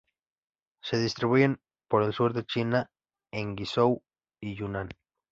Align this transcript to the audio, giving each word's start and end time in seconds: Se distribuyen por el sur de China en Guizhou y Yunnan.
Se 0.81 0.97
distribuyen 0.97 1.59
por 1.87 2.01
el 2.01 2.11
sur 2.11 2.33
de 2.33 2.43
China 2.43 2.89
en 3.31 3.55
Guizhou 3.55 4.01
y 4.41 4.55
Yunnan. 4.55 4.89